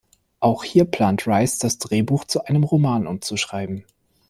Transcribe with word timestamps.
Auch 0.39 0.63
hier 0.63 0.85
plante 0.85 1.27
Rice, 1.29 1.59
das 1.59 1.77
Drehbuch 1.77 2.25
zu 2.25 2.43
einem 2.43 2.63
Roman 2.63 3.05
umzuschreiben. 3.05 3.85